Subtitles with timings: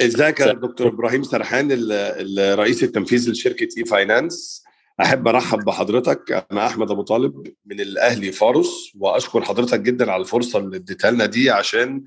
[0.00, 4.64] ازيك يا دكتور إبراهيم سرحان الرئيس التنفيذي لشركة e-finance
[5.00, 6.46] أحب أرحب بحضرتك.
[6.52, 11.26] أنا أحمد أبو طالب من الأهلي فاروس وأشكر حضرتك جدا على الفرصة اللي اديتها لنا
[11.26, 12.04] دي عشان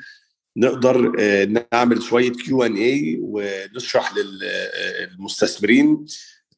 [0.57, 1.11] نقدر
[1.73, 6.05] نعمل شوية Q&A ونشرح للمستثمرين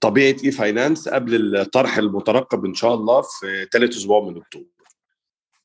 [0.02, 4.66] طبيعة e-finance قبل الطرح المترقب إن شاء الله في ثالث أسبوع من أكتوبر.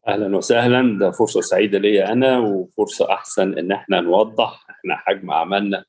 [0.08, 0.98] أهلا وسهلا.
[0.98, 5.84] ده فرصة سعيدة ليا أنا وفرصة أحسن إن إحنا نوضح إحنا حجم أعمالنا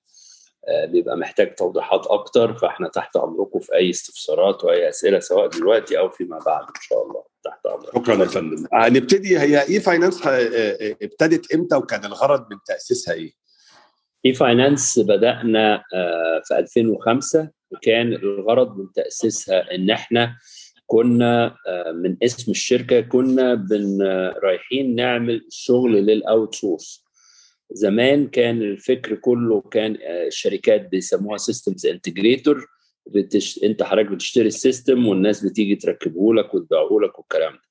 [0.87, 2.53] بيبقى محتاج توضيحات أكتر.
[2.53, 7.03] فإحنا تحت أمركم في أي استفسارات وأي أسئلة سواء دلوقتي أو فيما بعد إن شاء
[7.07, 7.23] الله.
[7.43, 8.65] تحت امرك شكرا يا فندم.
[8.73, 13.31] هنبتدي هي e-finance ابتدت إمتى وكان الغرض من تأسيسها إيه؟
[14.25, 15.83] e-finance بدانا
[16.47, 20.35] في 2005 وكان الغرض من تأسيسها إن إحنا
[20.91, 21.55] كنا
[21.93, 24.01] من اسم الشركة كنا بن
[24.43, 27.05] رايحين نعمل شغل لل outsource
[27.71, 29.97] زمان كان الفكر كله كان
[30.27, 32.65] الشركات بيسموها systems integrator
[33.07, 33.63] بتش...
[33.63, 37.61] انت حضرتك بتشتري ال system والناس بتيجي تركبه لك وتبيعه لك والكلام ده.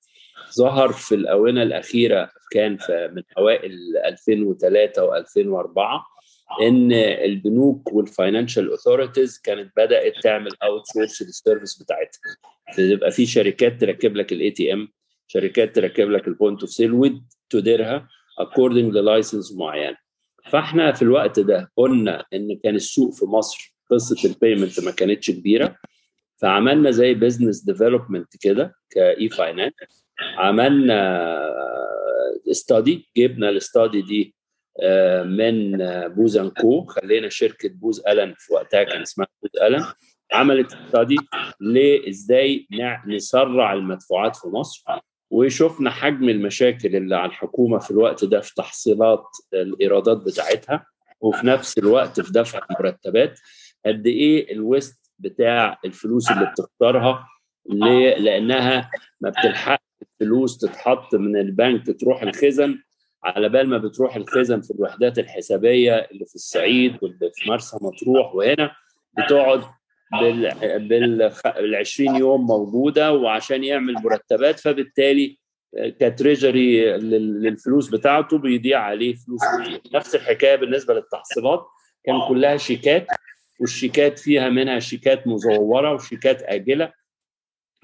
[0.56, 3.73] ظهر في الآونة الأخيرة كان في من أوائل
[4.05, 6.18] 2003 و2004
[6.63, 12.21] إن البنوك وال financial authorities كانت بدأت تعمل outsource لل service بتاعتها.
[12.77, 14.89] بيبقى في شركات تركب لك ال ATM
[15.27, 19.95] شركات تركب لك ال point of sale وتديرها according ل license معين.
[20.51, 25.31] فإحنا في الوقت ده قلنا إن كان السوق في مصر قصة ال payment ما كانتش
[25.31, 25.77] كبيرة.
[26.37, 29.73] فعملنا زي business development كده ك e-finance
[30.37, 30.99] عملنا
[32.51, 34.35] study جبنا ال study دي
[35.25, 39.84] من Booz & Co خلينا شركة Booz Allen في وقتها كان اسمها Booz Allen.
[40.33, 41.17] عملت استادي
[41.61, 42.67] لإزاي
[43.06, 44.84] نسرع المدفوعات في مصر.
[45.31, 50.87] وشفنا حجم المشاكل اللي على الحكومة في الوقت ده في تحصيلات الإيرادات بتاعتها
[51.21, 53.41] وفي نفس الوقت في دفع المرتبات.
[53.87, 57.27] قد إيه الويست بتاع الفلوس اللي بتختارها
[58.19, 58.91] لأنها
[59.21, 62.78] ما بتلحقش الفلوس تتحط من البنك تروح الخزن
[63.25, 68.34] على بال ما بتروح الخزن في الوحدات الحسابية اللي في الصعيد واللي في مرسى مطروح
[68.34, 68.71] وهنا
[69.19, 69.62] بتقعد
[70.21, 70.55] بال
[70.89, 75.39] بال بال 20 يوم موجودة وعشان يعمل مرتبات فبالتالي
[75.77, 79.81] كتريجري للفلوس بتاعته بيضيع عليه فلوس كتير.
[79.95, 81.67] نفس الحكاية بالنسبة للتحصيلات
[82.05, 83.07] كان كلها شيكات
[83.61, 86.93] والشيكات فيها منها شيكات مزورة وشيكات آجلة.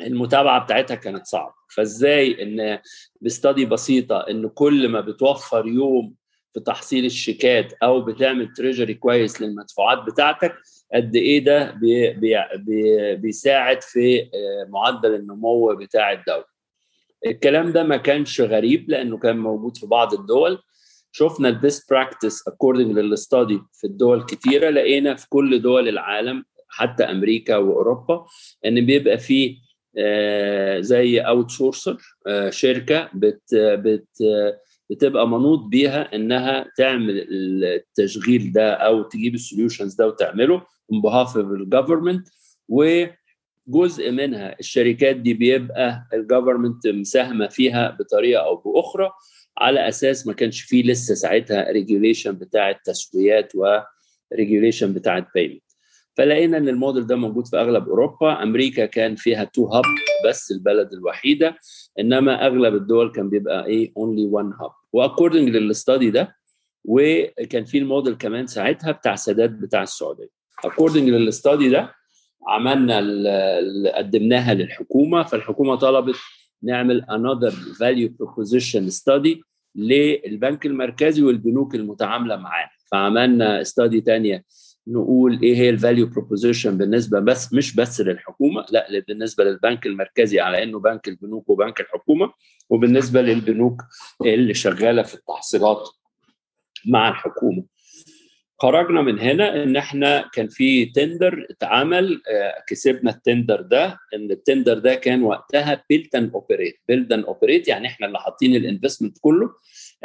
[0.01, 1.55] المتابعة بتاعتها كانت صعبة.
[1.75, 2.79] فازاي إن
[3.21, 6.15] بستادي بسيطة إن كل ما بتوفر يوم
[6.55, 10.55] في تحصيل الشيكات أو بتعمل treasury كويس للمدفوعات بتاعتك
[10.95, 14.31] قد إيه ده بي بي بي بيساعد في
[14.69, 16.45] معدل النمو بتاع الدولة.
[17.27, 20.59] الكلام ده ما كانش غريب لأنه كان موجود في بعض الدول.
[21.13, 26.45] شفنا ال best practice according لل study في الدول كتيرة لقينا في كل دول العالم
[26.69, 28.27] حتى أمريكا وأوروبا
[28.67, 29.57] إن بيبقى في
[30.81, 31.97] زي outsourcer
[32.51, 34.09] شركة بت بت
[34.91, 40.61] بتبقى منوط بيها إنها تعمل التشغيل ده أو تجيب ال solutions ده وتعمله
[40.93, 42.29] on behalf of ال government
[42.69, 49.11] وجزء منها الشركات دي بيبقى ال government مساهمة فيها بطريقة أو بأخرى
[49.59, 53.53] على أساس ما كانش فيه لسه ساعتها regulation بتاع التسويات
[54.33, 55.63] و regulation بتاع ال payment
[56.17, 58.43] فلقينا إن الموديل ده موجود في أغلب أوروبا.
[58.43, 59.85] أمريكا كان فيها two hub
[60.29, 61.57] بس البلد الوحيدة.
[62.01, 66.37] إنما أغلب الدول كان بيبقى إيه؟ only one hub و according لل study ده
[66.85, 70.29] وكان في الموديل كمان ساعتها بتاع سادات بتاع السعودية.
[70.65, 71.95] according لل study ده
[72.49, 72.99] عملنا
[73.97, 75.23] قدمناها للحكومة.
[75.23, 76.17] فالحكومة طلبت
[76.63, 79.41] نعمل another value proposition study
[79.77, 82.71] للبنك المركزي والبنوك المتعاملة معاه.
[82.93, 84.45] فعملنا study تانية
[84.87, 90.41] نقول إيه هي ال value proposition بالنسبة بس مش بس للحكومة لا بالنسبة للبنك المركزي
[90.41, 92.33] على إنه بنك البنوك وبنك الحكومة
[92.71, 93.83] وبالنسبة للبنوك
[94.25, 95.89] اللي شغالة في التحصيلات
[96.87, 97.65] مع الحكومة.
[98.59, 102.23] خرجنا من هنا إن إحنا كان في tender اتعمل
[102.69, 107.25] كسبنا ال tender ده إن ال tender ده كان وقتها build and operate build and
[107.25, 109.51] operate يعني إحنا اللي حاطين ال investment كله.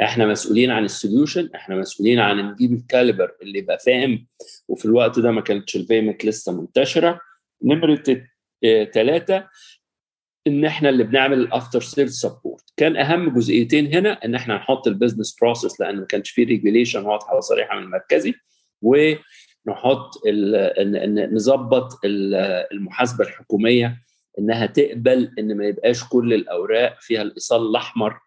[0.02, 4.26] إحنا مسؤولين عن ال solution إحنا مسؤولين عن نجيب ال caliber اللي يبقى فاهم
[4.68, 7.20] وفي الوقت ده ما كانتش ال payment لسه منتشرة.
[7.64, 8.02] نمرة
[8.94, 9.48] ثلاثة
[10.46, 12.64] إن إحنا اللي بنعمل ال after sale support.
[12.76, 17.04] كان أهم جزئيتين هنا إن إحنا نحط ال business process لأن ما كانش في regulation
[17.06, 18.34] واضحة وصريحة من المركزي
[18.82, 20.10] ونحط
[21.32, 22.00] نظبط
[22.72, 24.02] المحاسبة الحكومية
[24.38, 28.18] إنها تقبل إن ما يبقاش كل الأوراق فيها الإيصال الأحمر.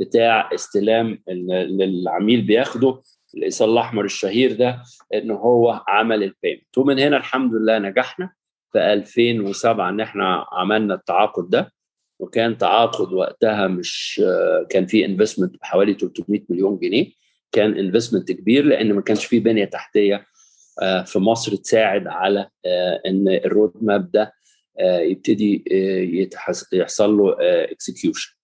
[0.00, 3.02] بتاع استلام اللي العميل بياخده
[3.34, 4.82] الايصال الأحمر الشهير ده
[5.14, 8.30] إن هو عمل ال payment ومن هنا الحمد لله نجحنا
[8.72, 11.72] في 2007 إن إحنا عملنا التعاقد ده.
[12.20, 14.22] وكان تعاقد وقتها مش
[14.70, 17.06] كان في investment بحوالي 300 مليون جنيه.
[17.52, 20.26] كان investment كبير لأن ما كانش في بنية تحتية
[21.06, 22.48] في مصر تساعد على
[23.06, 24.32] إن ال road map ده
[24.80, 25.64] يبتدي
[26.72, 28.34] يحصل له execution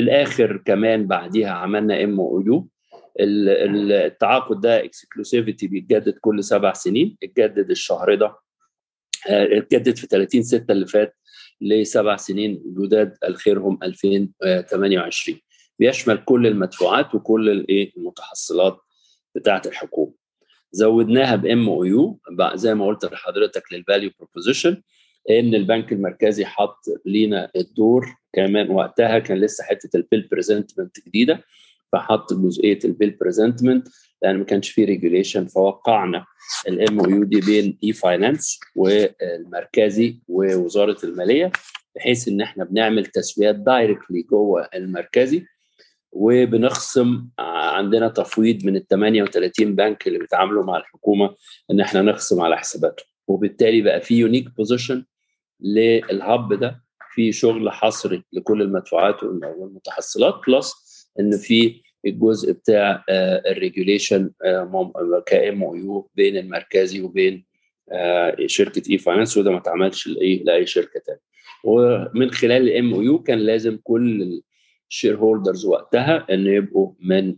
[0.00, 2.68] في الآخر كمان بعديها عملنا MOU
[3.20, 8.36] التعاقد ده exclusivity بيتجدد كل سبع سنين اتجدد الشهر ده
[9.28, 11.16] اتجدد في 30 6 اللي فات
[11.60, 15.38] لسبع سنين جداد لآخرهم 2028
[15.78, 18.78] بيشمل كل المدفوعات وكل الإيه؟ المتحصلات
[19.34, 20.12] بتاعة الحكومة.
[20.72, 22.20] زودناها ب MOU
[22.54, 24.82] زي ما قلت لحضرتك لل value proposition
[25.30, 28.16] إن البنك المركزي حط لينا الدور.
[28.32, 31.44] كمان وقتها كان لسه حتة ال bill presentment جديدة
[31.92, 33.88] فحط جزئية ال bill presentment
[34.22, 36.24] لأن ما كانش فيه regulation فوقعنا
[36.68, 41.52] ال MOU دي بين e-finance والمركزي ووزارة المالية
[41.96, 45.44] بحيث إن إحنا بنعمل تسويات directly جوه المركزي
[46.12, 51.34] وبنخصم عندنا تفويض من ال 38 بنك اللي بيتعاملوا مع الحكومة
[51.70, 53.06] إن إحنا نخصم على حساباتهم.
[53.30, 55.04] وبالتالي بقى في unique position
[55.60, 56.82] لل hub ده
[57.14, 60.74] في شغل حصري لكل المدفوعات والمتحصلات plus
[61.20, 63.04] إن في الجزء بتاع
[63.50, 64.30] ال regulation ك
[65.26, 67.44] MOU بين المركزي وبين
[68.46, 70.08] شركة e-finance وده ما اتعملش
[70.44, 71.20] لأي شركة ثانية
[71.64, 74.40] ومن خلال ال MOU كان لازم كل
[74.90, 77.36] ال shareholders وقتها إن يبقوا من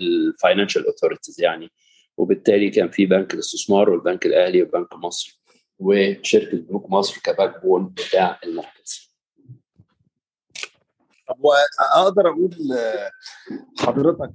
[0.00, 1.70] ال financial authorities يعني
[2.16, 5.40] وبالتالي كان في بنك الاستثمار والبنك الأهلي وبنك مصر
[5.78, 9.14] وشركة بنوك مصر ك backbone بتاع المركز.
[11.28, 12.50] طب وأقدر أقول
[13.78, 14.30] حضرتك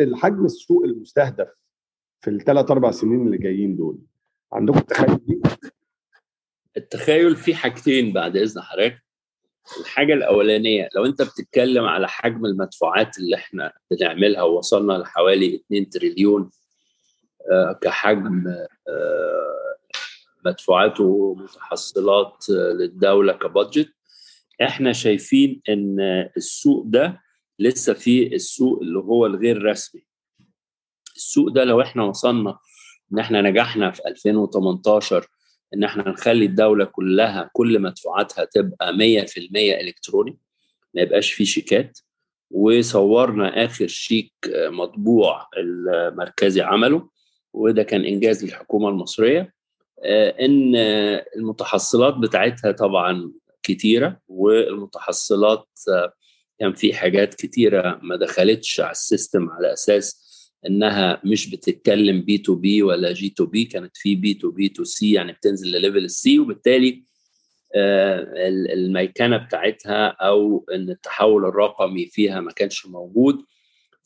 [0.00, 1.48] الحجم السوق المستهدف
[2.20, 3.98] في الثلاث أربع سنين اللي جايين دول
[4.52, 5.42] عندكم تخيل؟
[6.76, 9.05] التخيل في حاجتين بعد إذن حضرتك
[9.80, 16.50] الحاجة الأولانية لو أنت بتتكلم على حجم المدفوعات اللي إحنا بنعملها ووصلنا لحوالي 2 تريليون
[17.82, 18.44] كحجم
[20.44, 23.92] مدفوعات ومتحصلات للدولة كبادجت
[24.62, 25.96] إحنا شايفين إن
[26.36, 27.20] السوق ده
[27.58, 30.06] لسه في السوق اللي هو الغير رسمي.
[31.16, 32.58] السوق ده لو إحنا وصلنا
[33.12, 35.26] إن إحنا نجحنا في 2018
[35.76, 39.00] إن إحنا نخلي الدولة كلها كل مدفوعاتها تبقى 100%
[39.80, 40.38] إلكتروني
[40.94, 41.98] ما يبقاش فيه شيكات.
[42.50, 47.08] وصورنا آخر شيك مطبوع المركزي عمله
[47.52, 49.52] وده كان إنجاز للحكومة المصرية
[50.40, 50.76] إن
[51.36, 53.32] المتحصلات بتاعتها طبعا
[53.62, 55.68] كتيرة والمتحصلات
[56.60, 60.25] كان في حاجات كتيرة ما دخلتش على ال system على أساس
[60.66, 65.68] إنها مش بتتكلم B2B ولا G2B كانت في بي تو بي تو سي يعني بتنزل
[65.68, 67.04] ل level ال C وبالتالي
[68.72, 73.44] الميكنة بتاعتها أو إن التحول الرقمي فيها ما كانش موجود.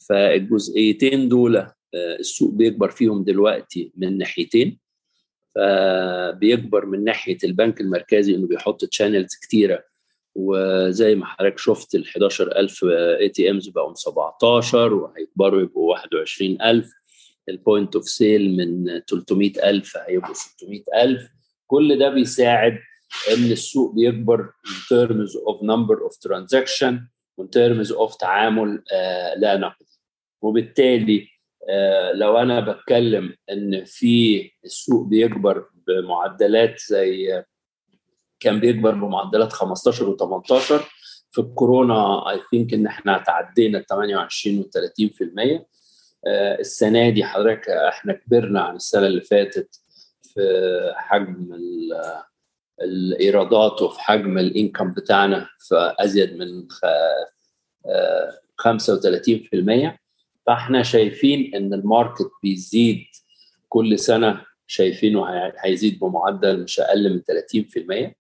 [0.09, 4.79] فالجزئيتين دول السوق بيكبر فيهم دلوقتي من ناحيتين.
[5.55, 9.85] فبيكبر من ناحية البنك المركزي إنه بيحط channels كتيرة
[10.41, 12.85] وزي ما حضرتك شفت ال 11000
[13.21, 16.93] ATMs بقوا 17 وهيكبروا يبقوا 21000
[17.49, 21.29] ال point of sale من 300000 هيبقوا 600000
[21.67, 22.79] كل ده بيساعد
[23.35, 26.95] إن السوق بيكبر in terms of number of transaction
[27.41, 29.87] in terms of تعامل آه لا نقدي.
[30.43, 31.29] وبالتالي
[31.69, 37.45] آه لو أنا بتكلم إن في السوق بيكبر بمعدلات زي
[38.41, 40.83] كان بيكبر بمعدلات 15 و18
[41.31, 45.61] في الكورونا اي ثينك إن إحنا تعدينا ال 28 و 30%
[46.27, 49.81] آه السنة دي حضرتك إحنا كبرنا عن السنة اللي فاتت
[50.23, 50.41] في
[50.97, 51.55] حجم
[52.83, 56.69] الإيرادات وفي حجم ال income بتاعنا في أزيد من
[58.63, 59.91] 35%
[60.47, 63.05] فإحنا شايفين إن ال market بيزيد
[63.69, 65.27] كل سنة شايفينه
[65.59, 67.21] هيزيد بمعدل مش أقل من
[68.09, 68.13] 30%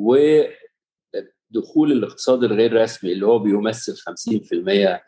[0.00, 5.00] ودخول الاقتصاد الغير رسمي اللي هو بيمثل 50%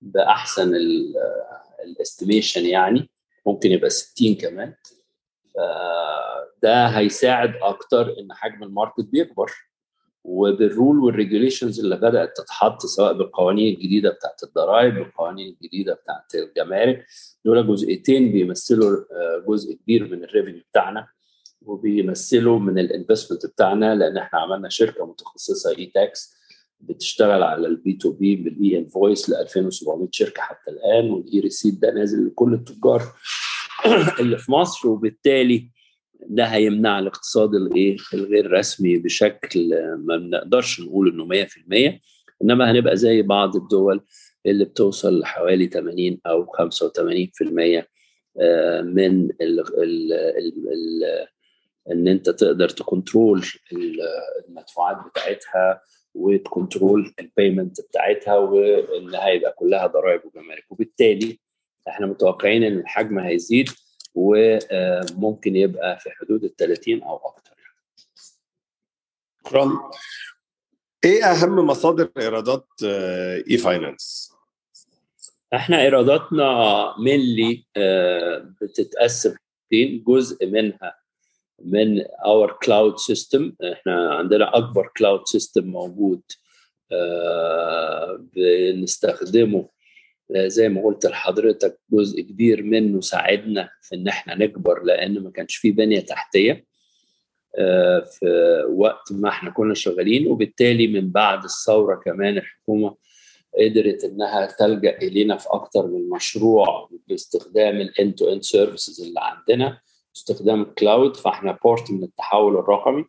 [0.00, 0.72] بأحسن
[1.84, 3.10] ال estimation يعني
[3.46, 4.74] ممكن يبقى 60 كمان.
[6.62, 9.50] ده هيساعد أكتر إن حجم ال market بيكبر
[10.24, 16.34] وبال rule وال regulations اللي بدأت تتحط سواء بالقوانين الجديدة بتاعت الضرائب بالقوانين الجديدة بتاعت
[16.34, 17.06] الجمارك
[17.44, 18.96] دول جزئيتين بيمثلوا
[19.48, 21.06] جزء كبير من ال revenue بتاعنا.
[21.62, 26.40] وبيمثلوا من ال investment بتاعنا لأن إحنا عملنا شركة متخصصة e-tax
[26.80, 32.26] بتشتغل على ال B2B بال e-invoice ل 2700 شركة حتى الآن وال e-receipt ده نازل
[32.26, 33.02] لكل التجار
[34.20, 35.70] اللي في مصر وبالتالي
[36.26, 41.46] ده هيمنع الاقتصاد الايه الغير رسمي بشكل ما بنقدرش نقول إنه
[41.94, 42.00] 100%
[42.42, 44.00] إنما هنبقى زي بعض الدول
[44.46, 46.50] اللي بتوصل لحوالي 80 أو 85%
[48.82, 51.04] من ال ال ال
[51.92, 53.46] إن أنت تقدر ت control
[54.48, 55.82] المدفوعات بتاعتها
[56.14, 60.64] وت control ال payment بتاعتها وإنها يبقى كلها ضرائب وجمارك.
[60.70, 61.38] وبالتالي
[61.88, 63.70] إحنا متوقعين إن الحجم هيزيد
[64.14, 67.50] وممكن يبقى في حدود ال 30 أو أكثر
[69.46, 69.90] شكرا.
[71.04, 72.68] إيه أهم مصادر إيرادات
[73.50, 74.32] e-finance؟
[75.54, 77.64] إحنا إيراداتنا mainly
[78.62, 79.34] بتتقسم
[80.06, 80.99] جزء منها
[81.64, 86.22] من our cloud system إحنا عندنا أكبر cloud system موجود
[88.36, 89.68] بنستخدمه
[90.34, 95.56] زي ما قلت لحضرتك جزء كبير منه ساعدنا في إن إحنا نكبر لأن ما كانش
[95.56, 96.64] فيه بنية تحتية
[98.02, 100.26] في وقت ما إحنا كنا شغالين.
[100.28, 102.96] وبالتالي من بعد الثورة كمان الحكومة
[103.58, 109.20] قدرت إنها تلجأ إلينا في أكثر من مشروع باستخدام ال end to end services اللي
[109.20, 109.80] عندنا.
[110.16, 113.04] استخدام ال cloud فاحنا part من التحول الرقمي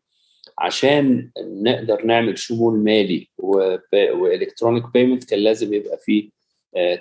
[0.60, 6.30] عشان نقدر نعمل شمول مالي و electronic payment كان لازم يبقى فيه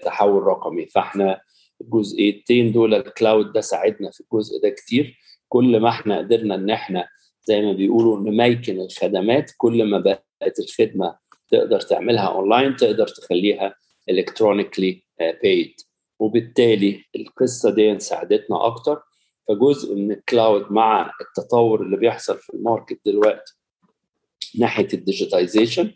[0.03, 0.87] تحول رقمي.
[0.87, 1.41] فاحنا
[1.81, 5.17] الجزئيتين دول ال cloud ده ساعدنا في الجزء ده كتير.
[5.49, 7.09] كل ما إحنا قدرنا إن إحنا
[7.45, 11.17] زي ما بيقولوا نمكن الخدمات كل ما بقت الخدمة
[11.51, 13.75] تقدر تعملها اونلاين تقدر تخليها
[14.09, 15.03] electronically
[15.43, 15.75] paid
[16.19, 19.03] وبالتالي القصة دي ساعدتنا أكتر.
[19.49, 23.55] فجزء من ال cloud مع التطور اللي بيحصل في ال market دلوقتي
[24.59, 25.93] ناحية ال digitization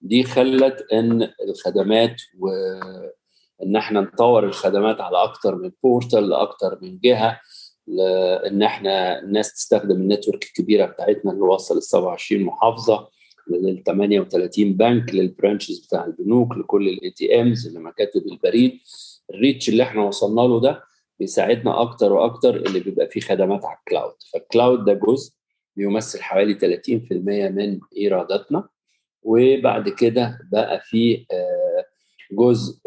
[0.00, 7.40] دي خلت إن الخدمات وان إحنا نطور الخدمات على أكتر من portal لأكتر من جهة
[7.86, 13.08] لإن إحنا الناس تستخدم ال network الكبيرة بتاعتنا اللي وصل ل 27 محافظة
[13.50, 18.78] لل 38 بنك لل branches بتاع البنوك لكل ال ATMs لمكاتب البريد.
[19.30, 20.82] ال reach اللي إحنا وصلنا له ده
[21.26, 25.32] بيساعدنا أكتر وأكتر اللي بيبقى فيه خدمات على ال cloud فال cloud ده جزء
[25.76, 26.90] بيمثل حوالي 30%
[27.50, 28.68] من إيراداتنا.
[29.22, 31.26] وبعد كده بقى في
[32.32, 32.78] جزء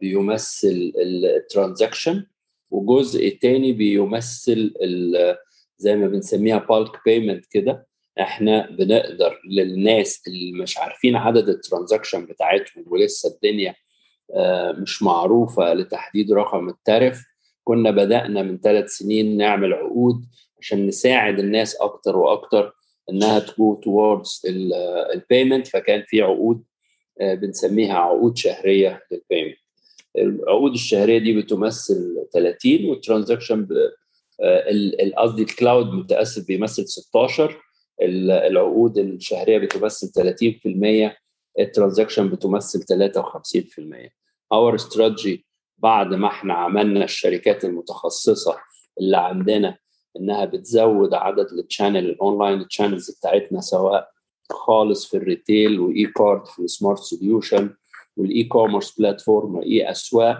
[0.00, 2.26] بيمثل ال transaction
[2.70, 4.74] وجزء تاني بيمثل
[5.78, 7.86] زي ما بنسميها bulk payment كده.
[8.20, 13.74] إحنا بنقدر للناس اللي مش عارفين عدد ال transaction بتاعتهم ولسه الدنيا
[14.82, 17.24] مش معروفة لتحديد رقم ال tariff
[17.66, 20.24] كنا بدأنا من ثلاث سنين نعمل عقود
[20.60, 22.72] عشان نساعد الناس أكتر وأكتر
[23.10, 24.42] إنها to go towards
[25.14, 26.64] ال payment فكان في عقود
[27.20, 29.56] بنسميها عقود شهرية لل payment
[30.18, 33.68] العقود الشهرية دي بتمثل 30 وال transaction
[35.16, 37.62] قصدي ال cloud متأسف بيمثل 16
[38.02, 40.34] العقود الشهرية بتمثل
[41.12, 41.16] 30%
[41.58, 42.82] ال transaction بتمثل
[44.06, 44.10] 53%
[44.52, 45.45] our strategy
[45.78, 48.56] بعد ما إحنا عملنا الشركات المتخصصة
[49.00, 49.78] اللي عندنا
[50.16, 54.10] إنها بتزود عدد ال channel ال online channels بتاعتنا سواء
[54.52, 57.74] خالص في ال retail وe-Card في السمارت سوليوشن
[58.16, 60.38] والاي كوميرس بلاتفورم واي اسواق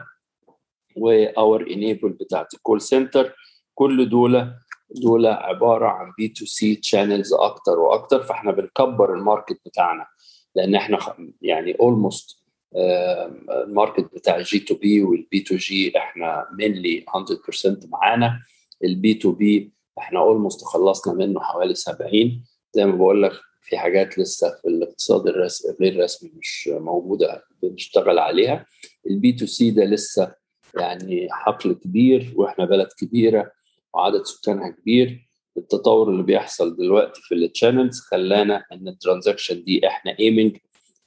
[0.96, 3.34] واور انيبل بتاعت ال call center
[3.74, 4.52] كل دول
[4.90, 10.06] دول عبارة عن B2C channels أكتر وأكتر فاحنا بنكبر ال market بتاعنا
[10.54, 10.98] لأن إحنا
[11.42, 12.45] يعني almost
[12.76, 18.40] ال market بتاع الجي تو بي والبي تو جي إحنا mainly 100% معانا.
[18.84, 24.58] ال B2B إحنا almost خلصنا منه حوالي 70 زي ما بقول لك في حاجات لسه
[24.62, 28.66] في الاقتصاد الرسمي غير رسمي مش موجودة بنشتغل عليها.
[29.10, 30.34] ال B2C ده لسه
[30.80, 33.50] يعني حقل كبير وإحنا بلد كبيرة
[33.94, 35.26] وعدد سكانها كبير.
[35.56, 40.56] التطور اللي بيحصل دلوقتي في ال channels خلانا إن ال transaction دي إحنا aiming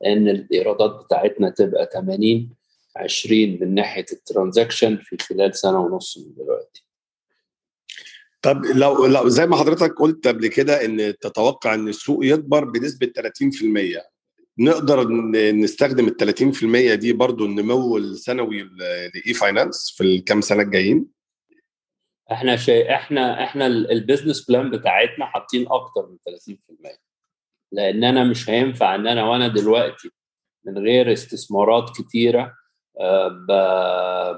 [0.06, 2.50] إن الإيرادات بتاعتنا تبقى 80
[2.96, 6.86] 20 من ناحية ال transaction في خلال سنة ونص من دلوقتي
[8.42, 13.12] طب لو لو زي ما حضرتك قلت قبل كده إن تتوقع إن السوق يكبر بنسبة
[13.98, 14.02] 30%
[14.60, 15.08] نقدر
[15.52, 16.36] نستخدم ال
[16.94, 21.06] 30% دي برضو النمو السنوي ل e-finance في الكام سنة الجايين؟
[22.32, 26.18] إحنا شيء إحنا إحنا ال business plan بتاعتنا حاطين أكتر من
[26.88, 27.09] 30%
[27.72, 30.10] لأن أنا مش هينفع ان أنا وأنا دلوقتي
[30.66, 32.54] من غير استثمارات كتيرة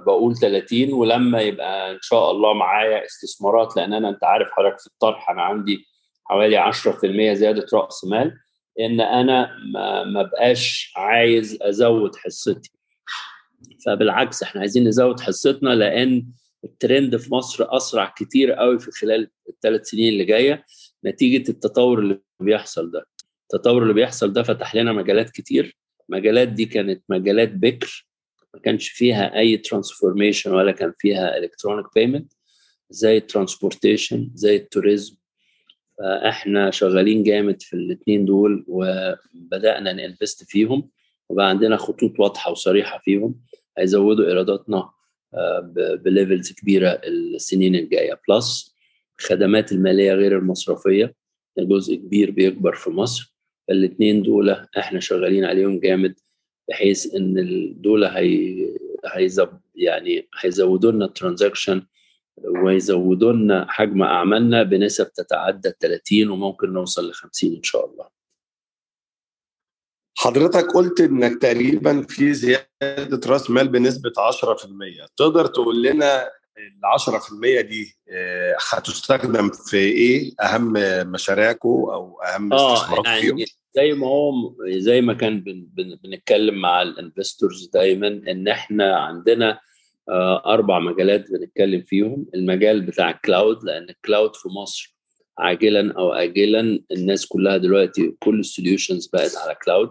[0.06, 4.88] بقول 30 ولما يبقى إن شاء الله معايا استثمارات لأن أنا أنت عارف حضرتك في
[4.88, 5.86] الطرح أنا عندي
[6.26, 8.38] حوالي 10% زيادة رأس مال
[8.80, 12.72] إن أنا ما, ما بقاش عايز أزود حصتي.
[13.86, 16.28] فبالعكس إحنا عايزين نزود حصتنا لأن
[16.64, 20.66] الترند في مصر أسرع كتير قوي في خلال الثلاث سنين اللي جاية
[21.06, 23.06] نتيجة التطور اللي بيحصل ده.
[23.54, 25.78] التطور اللي بيحصل ده فتح لنا مجالات كتير.
[26.10, 28.08] المجالات دي كانت مجالات بكر
[28.54, 32.34] ما كانش فيها أي transformation ولا كان فيها electronic payment
[32.90, 35.16] زي ال transportation زي ال tourism.
[35.98, 40.90] فإحنا شغالين جامد في الاثنين دول وبدأنا ن invest فيهم
[41.30, 43.36] وبقى عندنا خطوط واضحة وصريحة فيهم
[43.78, 44.90] هيزودوا إيراداتنا
[46.04, 48.22] ب levels كبيرة السنين الجاية.
[48.30, 48.76] plus
[49.20, 51.16] الخدمات المالية غير المصرفية
[51.60, 53.31] جزء كبير بيكبر في مصر.
[53.72, 56.20] فالاثنين دول إحنا شغالين عليهم جامد
[56.70, 57.34] بحيث إن
[57.82, 58.68] دول هي
[59.14, 61.88] هيزب يعني هيزودوا لنا ال transaction
[62.64, 68.08] ويزودوا لنا حجم أعمالنا بنسب تتعدى 30 وممكن نوصل ل 50 إن شاء الله.
[70.18, 76.24] حضرتك قلت إنك تقريبا في زيادة رأس مال بنسبة 10% تقدر تقول لنا
[76.58, 76.82] ال
[77.62, 77.96] 10% دي
[78.70, 80.74] هتستخدم في إيه أهم
[81.12, 84.32] مشاريعكم أو أهم استثمارات يعني فيهم؟ زي ما هو
[84.68, 89.60] زي ما كان بن بن بنتكلم مع ال investors دايما إن إحنا عندنا
[90.46, 92.26] أربع مجالات بنتكلم فيهم.
[92.36, 94.96] المجال بتاع ال cloud لأن ال cloud في مصر
[95.38, 99.90] عاجلا أو اجلا الناس كلها دلوقتي كل ال solutions بقت على cloud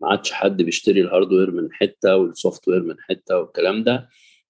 [0.00, 4.08] ما عادش حد بيشتري ال hardware من حتة وال software من حتة والكلام ده.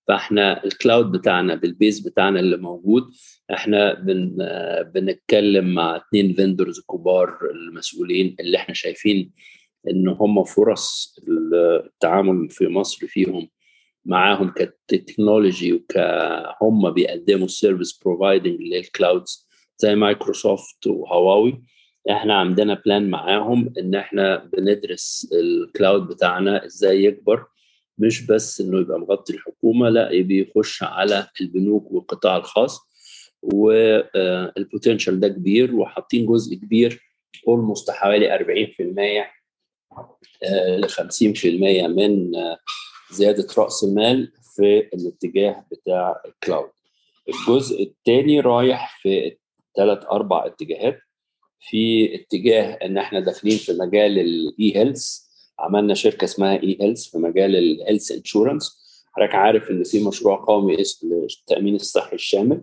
[0.08, 3.04] فاحنا ال cloud بتاعنا بال base بتاعنا اللي موجود
[3.52, 4.36] إحنا بن
[4.94, 9.32] بنتكلم مع اثنين vendors كبار المسؤولين اللي إحنا شايفين
[9.90, 13.48] إن هم فرص التعامل في مصر فيهم
[14.04, 14.52] معاهم
[14.88, 21.62] ك technology وكهم بيقدموا ال service providing لل clouds زي Microsoft و Huawei
[22.10, 27.44] إحنا عندنا plan معاهم إن إحنا بندرس ال cloud بتاعنا إزاي يكبر
[27.98, 32.80] مش بس إنه يبقى مغطي الحكومة لا بيخش على البنوك والقطاع الخاص
[33.42, 37.00] وال potential ده كبير وحاطين جزء كبير
[37.48, 38.80] almost حوالي 40%
[40.78, 41.46] ل 50%
[41.88, 42.32] من
[43.12, 46.70] زيادة رأس المال في الاتجاه بتاع ال cloud.
[47.28, 49.36] الجزء الثاني رايح في
[49.76, 50.98] ثلاث أربع اتجاهات
[51.60, 55.18] في اتجاه إن إحنا داخلين في مجال ال e-health
[55.62, 60.80] عملنا شركة اسمها e-health في مجال ال health insurance حضرتك عارف إن في مشروع قومي
[60.80, 62.62] اسمه التامين الصحي الشامل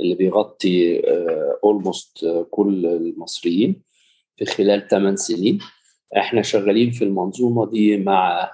[0.00, 1.00] اللي بيغطي
[1.64, 3.82] almost uh, كل المصريين
[4.36, 5.58] في خلال 8 سنين.
[6.16, 8.50] إحنا شغالين في المنظومة دي مع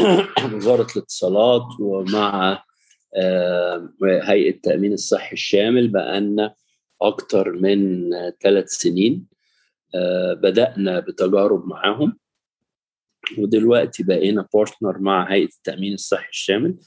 [0.00, 2.64] uh, وزارة الاتصالات ومع
[4.02, 6.54] هيئة التأمين الصحي الشامل بقالنا
[7.02, 8.10] أكتر من
[8.42, 9.26] ثلاث سنين.
[10.42, 12.18] بدأنا بتجارب معاهم.
[13.38, 16.78] ودلوقتي بقينا بارتنر مع هيئة التأمين الصحي الشامل.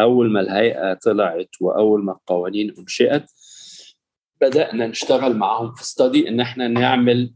[0.00, 3.30] أول ما الهيئة طلعت وأول ما القوانين أنشئت
[4.40, 7.34] بدأنا نشتغل معاهم في ستادي إن إحنا نعمل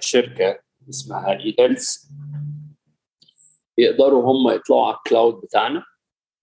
[0.00, 1.96] شركة اسمها e-health
[3.78, 5.84] يقدروا هم يطلعوا على ال cloud بتاعنا.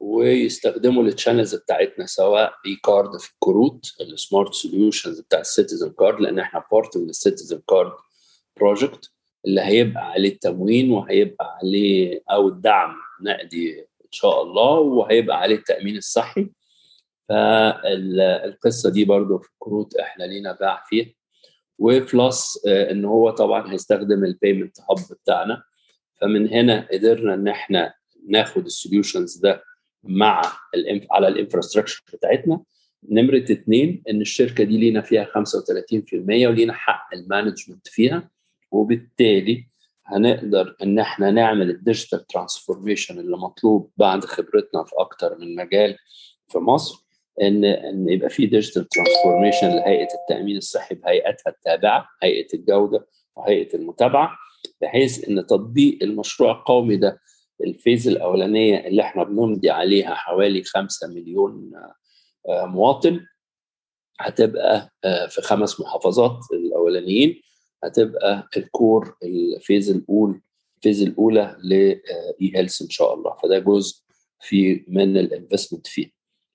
[0.01, 6.21] ويستخدموا ال channels بتاعتنا سواء e-card في الكروت ال smart solutions بتاع ال citizen card
[6.21, 7.91] لأن إحنا part من ال citizen card
[8.57, 9.11] project
[9.45, 15.97] اللي هيبقى عليه التموين وهيبقى عليه أو الدعم نقدي إن شاء الله وهيبقى عليه التأمين
[15.97, 16.49] الصحي.
[17.29, 21.13] فالقصة دي برضو في الكروت إحنا لينا باع فيها.
[21.79, 25.63] و plus إن هو طبعا هيستخدم ال payment hub بتاعنا.
[26.21, 27.93] فمن هنا قدرنا إن إحنا
[28.27, 29.63] ناخد ال solutions ده
[30.03, 30.41] مع.
[31.11, 32.61] على ال infrastructure بتاعتنا
[33.09, 38.29] نمرة اثنين إن الشركة دي لينا فيها 35% ولينا حق ال management فيها
[38.71, 39.65] وبالتالي
[40.05, 45.97] هنقدر إن إحنا نعمل ال digital transformation اللي مطلوب بعد خبرتنا في أكتر من مجال
[46.47, 47.05] في مصر
[47.41, 54.31] ان إن يبقى في digital transformation لهيئة التأمين الصحي بهيئتها التابعة هيئة الجودة وهيئة المتابعة
[54.81, 57.21] بحيث إن تطبيق المشروع القومي ده
[57.63, 61.71] ال phase الأولانية اللي إحنا بنمضي عليها حوالي 5 مليون
[62.49, 63.25] مواطن.
[64.19, 64.89] هتبقى
[65.29, 67.41] في خمس محافظات الأولانيين.
[67.83, 70.41] هتبقى ال core ال phase الأول
[70.77, 72.01] ال phase الأولى ل e-
[72.55, 73.35] health إن شاء الله.
[73.43, 74.01] فده جزء
[74.39, 76.11] في من ال investment فيه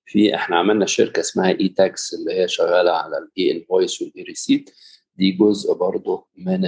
[0.08, 4.70] في إحنا عملنا شركة اسمها e-tax اللي هي شغالة على ال e-invoice وال e-receipt.
[5.16, 6.64] دي جزء برضه من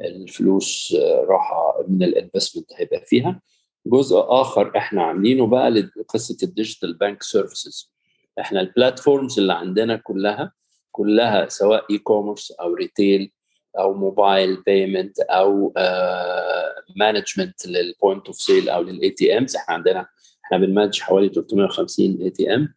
[0.00, 0.96] الفلوس
[1.28, 3.40] راحة من ال investment هيبقى فيها.
[3.86, 7.92] جزء آخر إحنا عاملينه بقى لقصه ال digital bank services
[8.40, 10.52] إحنا ال platforms اللي عندنا كلها
[10.92, 13.32] كلها سواء e-commerce أو retail
[13.78, 15.72] أو mobile payment أو
[16.96, 20.06] management لل point of sale أو لل ATMs إحنا عندنا
[20.44, 22.74] إحنا بن manage حوالي 350 ATM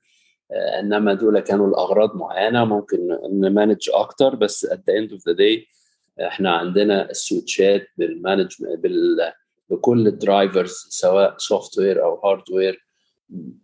[0.79, 2.97] إنما دول كانوا لأغراض معينة ممكن
[3.31, 5.78] ن manage أكتر بس at the end of the day
[6.27, 9.33] إحنا عندنا السويتشات بال manage بال
[9.69, 12.85] بكل ال drivers سواء software أو hardware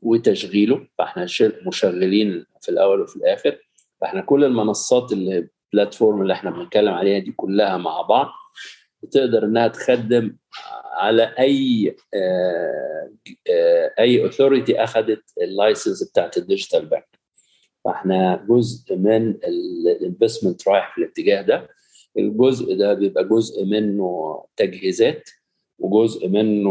[0.01, 0.87] وتشغيله.
[0.97, 1.27] فاحنا
[1.67, 3.57] مشغلين في الأول وفي الآخر.
[4.01, 8.27] فاحنا كل المنصات اللي ال platform اللي إحنا بنتكلم عليها دي كلها مع بعض
[9.03, 10.37] بتقدر إنها تخدم
[10.93, 13.11] على أي آه
[13.51, 17.19] آه أي authority اخذت ال license بتاعت ال digital bank
[17.85, 21.69] فاحنا جزء من ال investment رايح في الاتجاه ده.
[22.17, 25.29] الجزء ده بيبقى جزء منه تجهيزات
[25.79, 26.69] وجزء منه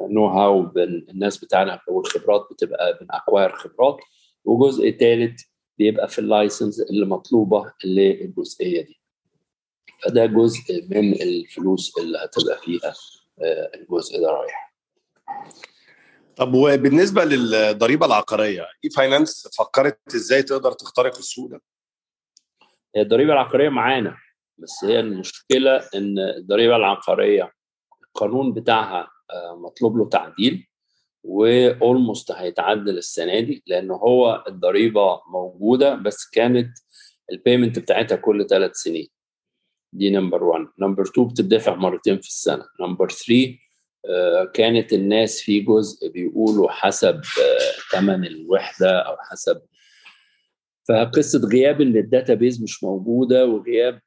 [0.00, 3.96] know-how الناس بتاعنا والخبرات بتبقى بن acquire خبرات.
[4.44, 5.42] وجزء ثالث
[5.78, 9.00] بيبقى في ال license اللي مطلوبة للجزئية دي.
[10.02, 12.94] فده جزء من الفلوس اللي هتبقى فيها
[13.74, 14.74] الجزء ده رايح.
[16.36, 21.60] طب وبالنسبة للضريبة العقارية e-finance فكرت إزاي تقدر تخترق السوق ده؟
[22.96, 24.16] الضريبة العقارية معانا.
[24.62, 27.52] بس هي المشكلة إن الضريبة العقارية
[28.02, 29.08] القانون بتاعها
[29.56, 30.66] مطلوب له تعديل
[31.24, 36.68] و almost هيتعدل السنة دي لأن هو الضريبة موجودة بس كانت
[37.32, 39.08] ال payment بتاعتها كل ثلاث سنين.
[39.92, 42.64] دي number 1 number 2 بتدفع مرتين في السنة.
[42.80, 43.58] number 3
[44.54, 47.20] كانت الناس في جزء بيقولوا حسب
[47.92, 49.62] ثمن الوحدة أو حسب.
[50.88, 54.00] فقصة غياب ان ال database مش موجودة وغياب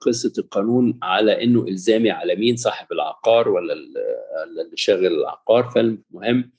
[0.00, 5.64] قصة القانون على إنه إلزامي على مين؟ صاحب العقار ولا اللي شاغل العقار.
[5.64, 6.50] فالمهم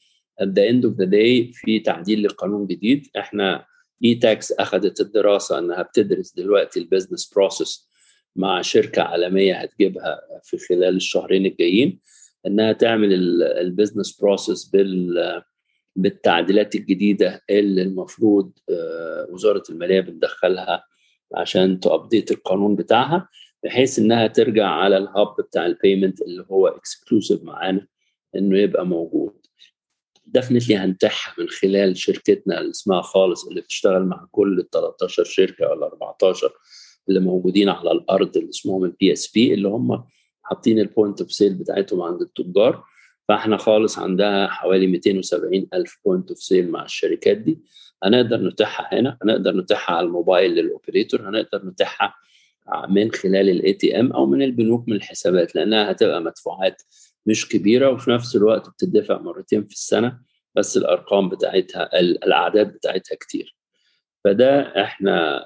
[0.41, 3.07] at the end of the day في تعديل للقانون جديد.
[3.17, 3.65] إحنا
[4.03, 7.89] e-tax أخذت الدراسة إنها بتدرس دلوقتي ال business process
[8.35, 11.99] مع شركة عالمية هتجيبها في خلال الشهرين الجايين.
[12.45, 15.43] إنها تعمل ال business process بال
[15.95, 18.51] بالتعديلات الجديدة اللي المفروض
[19.29, 20.83] وزارة المالية بتدخلها.
[21.35, 23.29] عشان ت update القانون بتاعها
[23.63, 27.87] بحيث إنها ترجع على ال hub بتاع ال payment اللي هو exclusive معانا
[28.35, 29.33] إنه يبقى موجود.
[30.25, 35.69] definitely هنتيحها من خلال شركتنا اللي اسمها خالص اللي بتشتغل مع كل ال 13 شركة
[35.69, 36.51] ولا 14
[37.09, 40.03] اللي موجودين على الأرض اللي اسمهم ال PSP اللي هم
[40.43, 42.83] حاطين ال point of sale بتاعتهم عند التجار.
[43.27, 47.59] فاحنا خالص عندها حوالي 270 ألف point of sale مع الشركات دي.
[48.03, 52.13] هنقدر نتاحها هنا هنقدر نتاحها على الموبايل لل operator هنقدر نتاحها
[52.89, 56.81] من خلال ال ATM أو من البنوك من الحسابات لأنها هتبقى مدفوعات
[57.25, 60.19] مش كبيرة وفي نفس الوقت بتدفع مرتين في السنة
[60.55, 63.55] بس الأرقام بتاعتها الأعداد بتاعتها كتير.
[64.23, 65.43] فده إحنا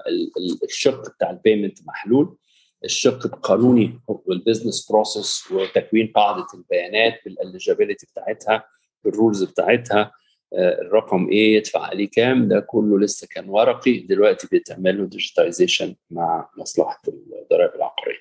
[0.63, 2.37] الشق بتاع ال payment محلول.
[2.83, 8.63] الشق القانوني وال business process وتكوين قاعدة البيانات بال eligibility بتاعتها
[9.03, 10.11] بال rules بتاعتها
[10.53, 16.49] الرقم إيه يدفع عليه كام؟ ده كله لسه كان ورقي دلوقتي بيتعمل له digitization مع
[16.57, 18.19] مصلحة الضرائب العقارية.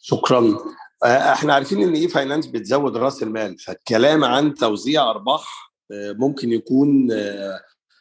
[0.00, 0.58] شكرا.
[1.04, 7.08] إحنا عارفين إن e-finance بتزود رأس المال فالكلام عن توزيع أرباح ممكن يكون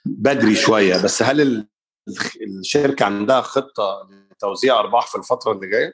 [0.05, 1.67] بدري شوية بس هل
[2.41, 4.09] الشركة عندها خطة
[4.41, 5.93] لتوزيع أرباح في الفترة اللي جاية؟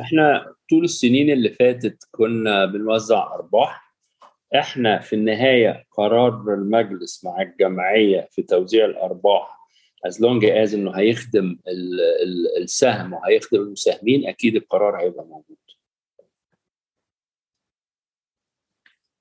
[0.00, 3.96] إحنا طول السنين اللي فاتت كنا بنوزع أرباح.
[4.54, 9.56] إحنا في النهاية قرار المجلس مع الجمعية في توزيع الأرباح
[10.08, 11.58] as long as إنه هيخدم
[12.62, 15.56] السهم وهيخدم المساهمين أكيد القرار هيبقى موجود.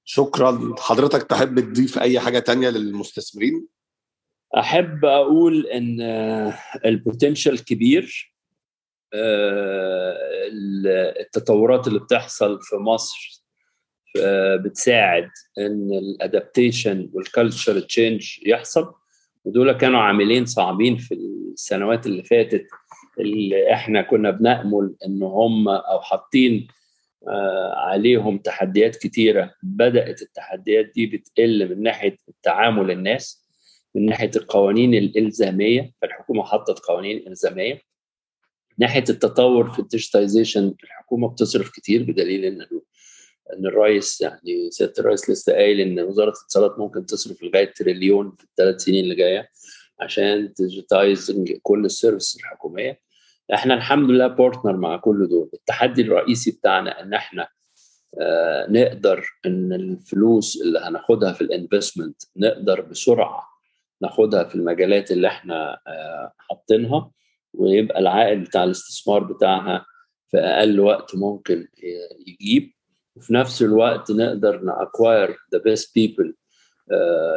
[0.03, 0.75] شكرا.
[0.79, 3.67] حضرتك تحب تضيف أي حاجة تانية للمستثمرين؟
[4.57, 6.01] أحب أقول إن
[6.85, 8.34] ال potential كبير.
[11.19, 13.43] التطورات اللي بتحصل في مصر
[14.55, 18.93] بتساعد إن ال adaptation وال culture change يحصل.
[19.45, 22.67] ودول كانوا عاملين صعبين في السنوات اللي فاتت
[23.19, 26.67] اللي إحنا كنا بنأمل إن هم أو حاطين
[27.75, 29.53] عليهم تحديات كتيرة.
[29.63, 33.45] بدأت التحديات دي بتقل من ناحية التعامل الناس
[33.95, 35.91] من ناحية القوانين الإلزامية.
[36.01, 37.81] فالحكومه حطت قوانين إلزامية.
[38.77, 42.61] ناحية التطور في ال digitization الحكومة بتصرف كتير بدليل إن
[43.53, 48.43] إن الرئيس يعني سيادة الرئيس لسه قايل إن وزارة الاتصالات ممكن تصرف لغاية تريليون في
[48.43, 49.49] الثلاث سنين اللي جاية
[49.99, 52.99] عشان ت digitize كل ال services الحكومية.
[53.53, 55.49] إحنا الحمد لله partner مع كل دول.
[55.53, 57.47] التحدي الرئيسي بتاعنا إن إحنا
[58.21, 63.43] آه نقدر إن الفلوس اللي هناخدها في ال investment نقدر بسرعة
[64.01, 67.11] ناخدها في المجالات اللي إحنا آه حاطينها.
[67.57, 69.85] ويبقى العائد بتاع الاستثمار بتاعها
[70.31, 71.67] في أقل وقت ممكن
[72.27, 72.71] يجيب.
[73.15, 76.35] وفي نفس الوقت نقدر ن acquire the best people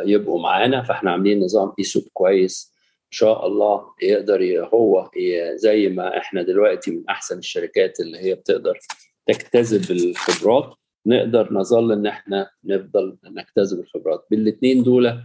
[0.06, 0.82] يبقوا معانا.
[0.82, 2.72] فاحنا عاملين نظام ESOP كويس.
[3.06, 5.10] إن شاء الله يقدر هو
[5.54, 8.78] زي ما إحنا دلوقتي من أحسن الشركات اللي هي بتقدر
[9.26, 10.74] تجتذب الخبرات
[11.06, 14.26] نقدر نظل إن إحنا نفضل نجتذب الخبرات.
[14.30, 15.20] بالاثنين دول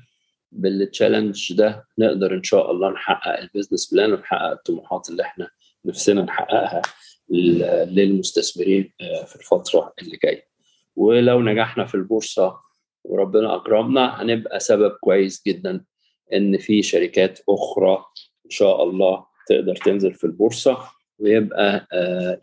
[0.56, 5.50] بال challenge ده نقدر إن شاء الله نحقق ال business plan ونحقق الطموحات اللي إحنا
[5.86, 6.82] نفسنا نحققها
[7.86, 8.94] للمستثمرين
[9.28, 10.48] في الفترة اللي جاية.
[10.96, 12.58] ولو نجحنا في البورصة
[13.04, 15.84] وربنا أكرمنا هنبقى سبب كويس جدا
[16.34, 18.06] إن في شركات أخرى
[18.46, 20.78] إن شاء الله تقدر تنزل في البورصة
[21.20, 21.88] ويبقى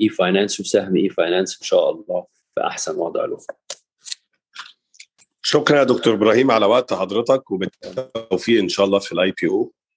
[0.00, 3.38] e-finance وسهم e-finance إن شاء الله في أحسن وضع له
[5.52, 9.72] شكرا يا دكتور إبراهيم على وقت حضرتك وبالتوفيق إن شاء الله في الاي بي أو